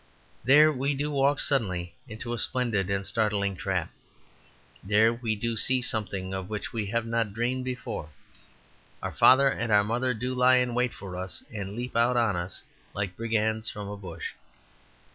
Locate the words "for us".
10.95-11.43